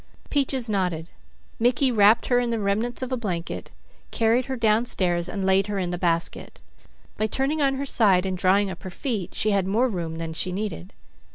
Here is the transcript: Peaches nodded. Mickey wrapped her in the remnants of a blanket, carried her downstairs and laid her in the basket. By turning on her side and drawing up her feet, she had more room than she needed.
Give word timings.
Peaches 0.31 0.67
nodded. 0.67 1.09
Mickey 1.59 1.91
wrapped 1.91 2.25
her 2.25 2.39
in 2.39 2.49
the 2.49 2.57
remnants 2.59 3.03
of 3.03 3.11
a 3.11 3.17
blanket, 3.17 3.69
carried 4.09 4.45
her 4.47 4.55
downstairs 4.55 5.29
and 5.29 5.45
laid 5.45 5.67
her 5.67 5.77
in 5.77 5.91
the 5.91 5.95
basket. 5.99 6.59
By 7.17 7.27
turning 7.27 7.61
on 7.61 7.75
her 7.75 7.85
side 7.85 8.25
and 8.25 8.35
drawing 8.35 8.71
up 8.71 8.81
her 8.81 8.89
feet, 8.89 9.35
she 9.35 9.51
had 9.51 9.67
more 9.67 9.87
room 9.87 10.17
than 10.17 10.33
she 10.33 10.51
needed. 10.51 10.93